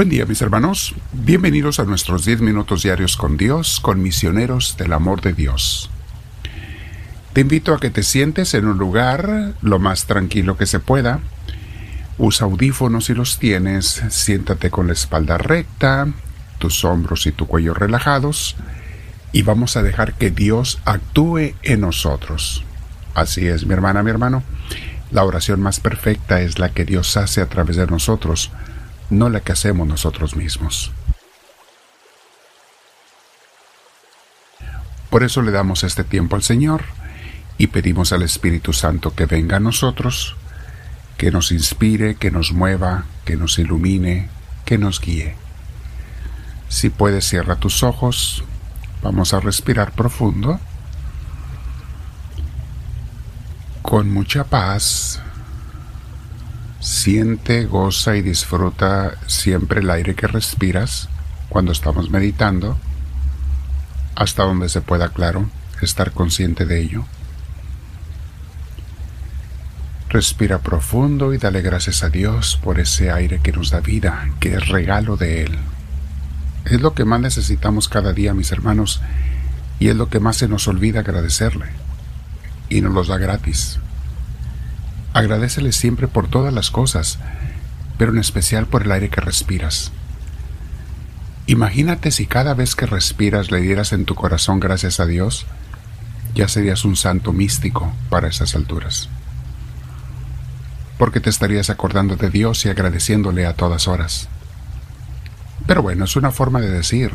[0.00, 4.94] Buen día mis hermanos, bienvenidos a nuestros 10 minutos diarios con Dios, con misioneros del
[4.94, 5.90] amor de Dios.
[7.34, 11.20] Te invito a que te sientes en un lugar lo más tranquilo que se pueda.
[12.16, 16.08] Usa audífonos si los tienes, siéntate con la espalda recta,
[16.56, 18.56] tus hombros y tu cuello relajados
[19.32, 22.64] y vamos a dejar que Dios actúe en nosotros.
[23.14, 24.44] Así es, mi hermana, mi hermano.
[25.10, 28.50] La oración más perfecta es la que Dios hace a través de nosotros
[29.10, 30.92] no la que hacemos nosotros mismos.
[35.10, 36.84] Por eso le damos este tiempo al Señor
[37.58, 40.36] y pedimos al Espíritu Santo que venga a nosotros,
[41.18, 44.30] que nos inspire, que nos mueva, que nos ilumine,
[44.64, 45.34] que nos guíe.
[46.68, 48.44] Si puedes, cierra tus ojos.
[49.02, 50.60] Vamos a respirar profundo.
[53.82, 55.20] Con mucha paz
[56.80, 61.10] Siente, goza y disfruta siempre el aire que respiras
[61.50, 62.78] cuando estamos meditando,
[64.14, 65.50] hasta donde se pueda, claro,
[65.82, 67.04] estar consciente de ello.
[70.08, 74.54] Respira profundo y dale gracias a Dios por ese aire que nos da vida, que
[74.54, 75.58] es regalo de Él.
[76.64, 79.00] Es lo que más necesitamos cada día, mis hermanos,
[79.78, 81.66] y es lo que más se nos olvida agradecerle.
[82.68, 83.78] Y nos los da gratis.
[85.12, 87.18] Agradecele siempre por todas las cosas,
[87.98, 89.92] pero en especial por el aire que respiras.
[91.46, 95.46] Imagínate si cada vez que respiras le dieras en tu corazón gracias a Dios,
[96.34, 99.08] ya serías un santo místico para esas alturas.
[100.96, 104.28] Porque te estarías acordando de Dios y agradeciéndole a todas horas.
[105.66, 107.12] Pero bueno, es una forma de decir,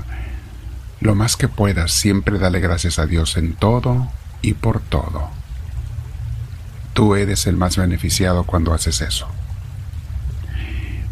[1.00, 5.30] lo más que puedas, siempre dale gracias a Dios en todo y por todo.
[6.96, 9.28] Tú eres el más beneficiado cuando haces eso.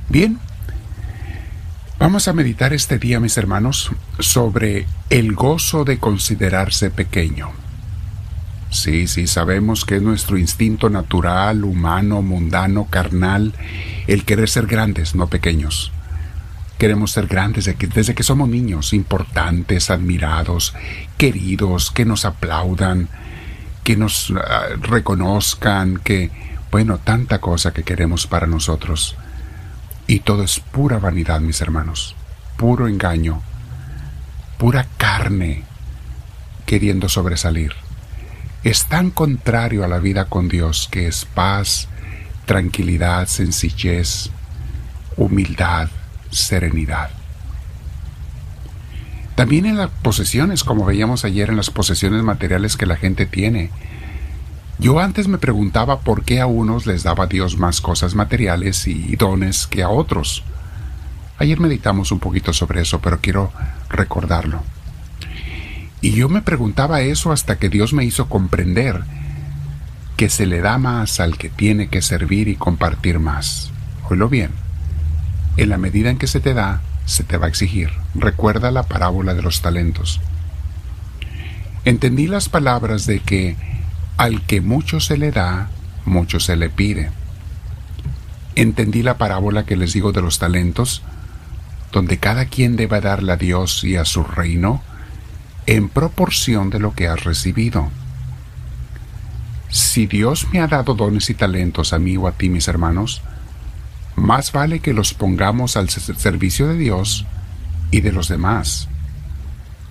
[0.08, 0.40] Bien,
[2.00, 7.52] vamos a meditar este día, mis hermanos, sobre el gozo de considerarse pequeño.
[8.70, 13.54] Sí, sí, sabemos que es nuestro instinto natural, humano, mundano, carnal,
[14.08, 15.92] el querer ser grandes, no pequeños.
[16.78, 20.74] Queremos ser grandes desde que, somos niños, importantes, admirados,
[21.18, 23.10] queridos, que nos aplaudan,
[23.84, 26.32] que nos ah, reconozcan, que,
[26.72, 29.16] bueno, tanta cosa que queremos para nosotros.
[30.08, 32.16] Y todo es pura vanidad, mis hermanos,
[32.58, 33.42] puro engaño,
[34.58, 35.64] pura carne
[36.66, 37.74] queriendo sobresalir.
[38.64, 41.90] Es tan contrario a la vida con Dios que es paz,
[42.46, 44.30] tranquilidad, sencillez,
[45.18, 45.90] humildad,
[46.32, 47.23] serenidad.
[49.36, 53.72] También en las posesiones, como veíamos ayer en las posesiones materiales que la gente tiene.
[54.80, 59.16] Yo antes me preguntaba por qué a unos les daba Dios más cosas materiales y
[59.16, 60.44] dones que a otros.
[61.40, 63.52] Ayer meditamos un poquito sobre eso, pero quiero
[63.90, 64.64] recordarlo.
[66.02, 69.04] Y yo me preguntaba eso hasta que Dios me hizo comprender
[70.18, 73.72] que se le da más al que tiene que servir y compartir más.
[74.10, 74.52] Oílo bien.
[75.58, 77.90] En la medida en que se te da, se te va a exigir.
[78.16, 80.22] Recuerda la parábola de los talentos.
[81.86, 83.58] Entendí las palabras de que
[84.18, 85.70] al que mucho se le da,
[86.06, 87.12] mucho se le pide.
[88.56, 91.02] Entendí la parábola que les digo de los talentos,
[91.92, 94.82] donde cada quien debe darle a Dios y a su reino
[95.66, 97.90] en proporción de lo que has recibido.
[99.70, 103.22] Si Dios me ha dado dones y talentos a mí o a ti, mis hermanos,
[104.16, 107.26] más vale que los pongamos al servicio de Dios
[107.92, 108.88] y de los demás.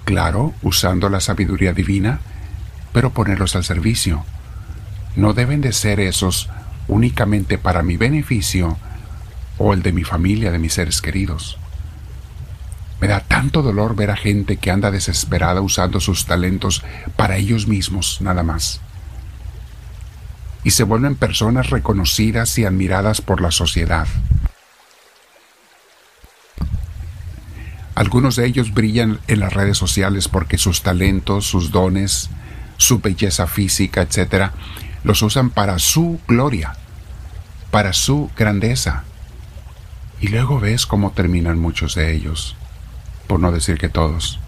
[0.04, 2.20] Claro, usando la sabiduría divina,
[2.92, 4.24] pero ponerlos al servicio.
[5.16, 6.48] No deben de ser esos
[6.88, 8.76] únicamente para mi beneficio
[9.58, 11.58] o el de mi familia, de mis seres queridos.
[13.00, 16.82] Me da tanto dolor ver a gente que anda desesperada usando sus talentos
[17.16, 18.80] para ellos mismos, nada más
[20.64, 24.06] y se vuelven personas reconocidas y admiradas por la sociedad.
[27.94, 32.30] Algunos de ellos brillan en las redes sociales porque sus talentos, sus dones,
[32.78, 34.50] su belleza física, etc.,
[35.04, 36.74] los usan para su gloria,
[37.70, 39.04] para su grandeza.
[40.20, 42.56] Y luego ves cómo terminan muchos de ellos,
[43.26, 44.38] por no decir que todos.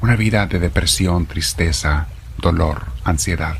[0.00, 2.06] Una vida de depresión, tristeza,
[2.38, 3.58] dolor, ansiedad.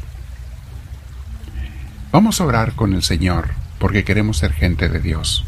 [2.13, 5.45] Vamos a orar con el Señor porque queremos ser gente de Dios.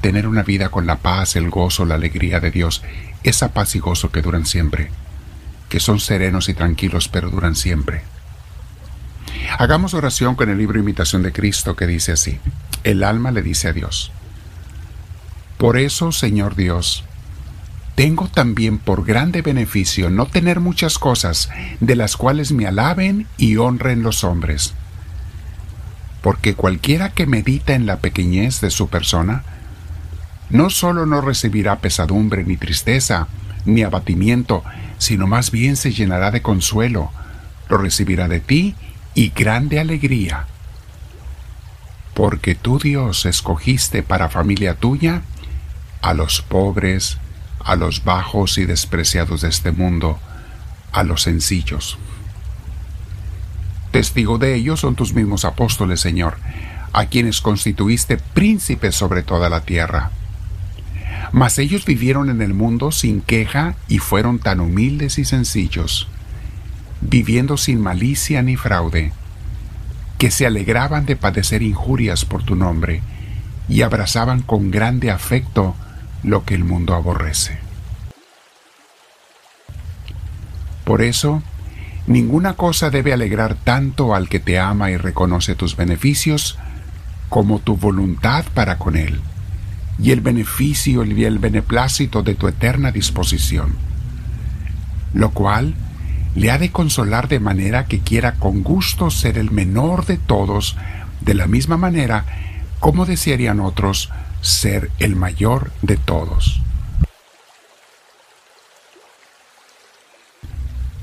[0.00, 2.82] Tener una vida con la paz, el gozo, la alegría de Dios,
[3.24, 4.90] esa paz y gozo que duran siempre,
[5.68, 8.02] que son serenos y tranquilos pero duran siempre.
[9.58, 12.38] Hagamos oración con el libro Imitación de Cristo que dice así,
[12.82, 14.12] el alma le dice a Dios,
[15.58, 17.04] Por eso, Señor Dios,
[17.96, 23.58] tengo también por grande beneficio no tener muchas cosas de las cuales me alaben y
[23.58, 24.74] honren los hombres.
[26.22, 29.42] Porque cualquiera que medita en la pequeñez de su persona,
[30.50, 33.28] no solo no recibirá pesadumbre ni tristeza,
[33.64, 34.64] ni abatimiento,
[34.98, 37.10] sino más bien se llenará de consuelo,
[37.68, 38.74] lo recibirá de ti
[39.14, 40.46] y grande alegría.
[42.14, 45.22] Porque tú Dios escogiste para familia tuya
[46.02, 47.18] a los pobres,
[47.64, 50.18] a los bajos y despreciados de este mundo,
[50.92, 51.98] a los sencillos.
[53.90, 56.36] Testigo de ello son tus mismos apóstoles, Señor,
[56.92, 60.10] a quienes constituiste príncipes sobre toda la tierra.
[61.32, 66.08] Mas ellos vivieron en el mundo sin queja y fueron tan humildes y sencillos,
[67.00, 69.12] viviendo sin malicia ni fraude,
[70.18, 73.02] que se alegraban de padecer injurias por tu nombre
[73.68, 75.74] y abrazaban con grande afecto
[76.22, 77.58] lo que el mundo aborrece.
[80.84, 81.42] Por eso,
[82.06, 86.58] ninguna cosa debe alegrar tanto al que te ama y reconoce tus beneficios
[87.28, 89.20] como tu voluntad para con él,
[89.98, 93.74] y el beneficio y el beneplácito de tu eterna disposición,
[95.14, 95.74] lo cual
[96.34, 100.76] le ha de consolar de manera que quiera con gusto ser el menor de todos,
[101.20, 102.24] de la misma manera
[102.78, 104.10] como desearían otros
[104.40, 106.62] ser el mayor de todos.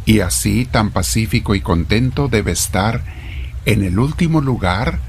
[0.07, 3.03] Y así tan pacífico y contento debe estar
[3.65, 4.99] en el último lugar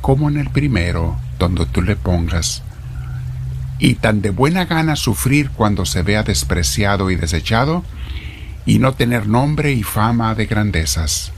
[0.00, 2.62] como en el primero donde tú le pongas.
[3.78, 7.84] Y tan de buena gana sufrir cuando se vea despreciado y desechado,
[8.64, 11.32] y no tener nombre y fama de grandezas.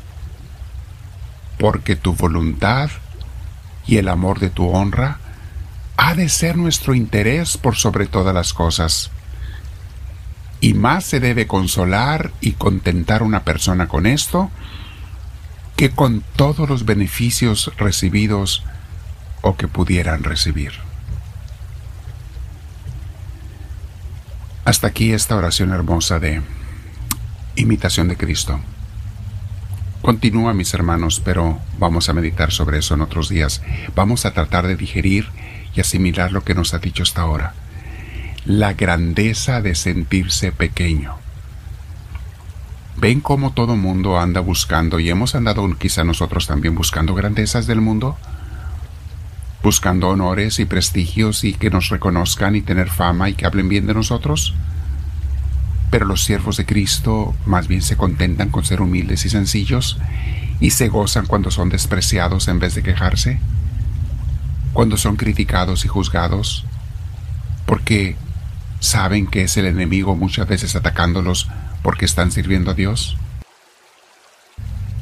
[1.58, 2.88] Porque tu voluntad
[3.84, 5.18] y el amor de tu honra
[5.96, 9.10] ha de ser nuestro interés por sobre todas las cosas.
[10.62, 14.50] Y más se debe consolar y contentar una persona con esto
[15.76, 18.62] que con todos los beneficios recibidos
[19.40, 20.72] o que pudieran recibir.
[24.64, 26.40] Hasta aquí esta oración hermosa de
[27.56, 28.60] imitación de Cristo.
[30.00, 33.62] Continúa, mis hermanos, pero vamos a meditar sobre eso en otros días.
[33.96, 35.28] Vamos a tratar de digerir
[35.74, 37.54] y asimilar lo que nos ha dicho hasta ahora.
[38.44, 41.14] La grandeza de sentirse pequeño.
[42.96, 47.80] ¿Ven cómo todo mundo anda buscando, y hemos andado quizá nosotros también buscando grandezas del
[47.80, 48.16] mundo?
[49.62, 53.86] Buscando honores y prestigios y que nos reconozcan y tener fama y que hablen bien
[53.86, 54.54] de nosotros.
[55.90, 59.98] Pero los siervos de Cristo más bien se contentan con ser humildes y sencillos
[60.60, 63.38] y se gozan cuando son despreciados en vez de quejarse
[64.72, 66.64] cuando son criticados y juzgados,
[67.66, 68.16] porque
[68.82, 71.48] saben que es el enemigo muchas veces atacándolos
[71.82, 73.16] porque están sirviendo a Dios?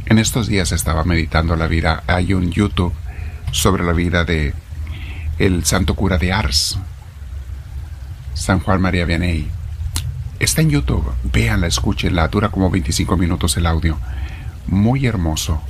[0.04, 2.92] En estos días estaba meditando la vida, hay un YouTube
[3.52, 4.54] sobre la vida de
[5.38, 6.78] el santo cura de Ars,
[8.34, 9.48] San Juan María Vianney.
[10.38, 13.98] Está en YouTube, véanla, escúchenla, dura como 25 minutos el audio.
[14.66, 15.62] Muy hermoso.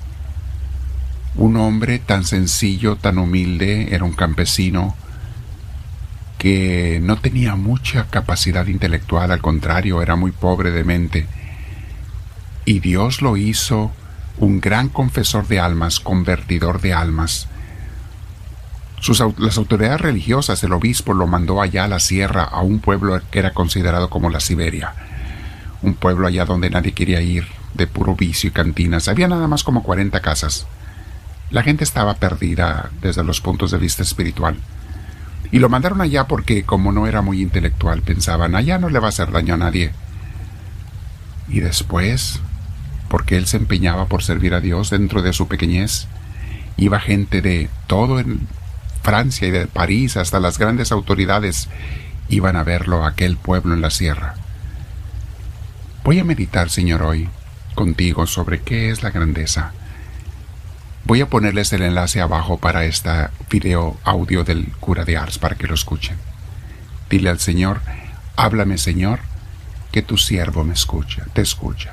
[1.36, 4.96] Un hombre tan sencillo, tan humilde, era un campesino
[6.40, 11.26] que no tenía mucha capacidad intelectual, al contrario, era muy pobre de mente.
[12.64, 13.92] Y Dios lo hizo
[14.38, 17.46] un gran confesor de almas, convertidor de almas.
[19.36, 23.38] las autoridades religiosas, el obispo lo mandó allá a la sierra, a un pueblo que
[23.38, 24.94] era considerado como la Siberia,
[25.82, 29.08] un pueblo allá donde nadie quería ir, de puro vicio y cantinas.
[29.08, 30.66] Había nada más como 40 casas.
[31.50, 34.56] La gente estaba perdida desde los puntos de vista espiritual.
[35.52, 39.06] Y lo mandaron allá porque, como no era muy intelectual, pensaban, allá no le va
[39.06, 39.92] a hacer daño a nadie.
[41.48, 42.40] Y después,
[43.08, 46.06] porque él se empeñaba por servir a Dios dentro de su pequeñez,
[46.76, 48.46] iba gente de todo en
[49.02, 51.68] Francia y de París, hasta las grandes autoridades,
[52.28, 54.34] iban a verlo a aquel pueblo en la sierra.
[56.04, 57.28] Voy a meditar, Señor, hoy
[57.74, 59.72] contigo sobre qué es la grandeza
[61.04, 65.56] Voy a ponerles el enlace abajo para esta video audio del cura de Ars para
[65.56, 66.16] que lo escuchen.
[67.08, 67.80] Dile al Señor,
[68.36, 69.20] háblame Señor,
[69.90, 71.92] que tu siervo me escucha, te escucha.